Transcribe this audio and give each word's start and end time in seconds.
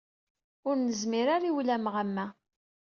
Ur 0.67 0.75
nezmir 0.77 1.27
ara 1.35 1.47
i 1.49 1.51
ulameɣ 1.57 1.95
am 2.01 2.11
wa. 2.17 2.25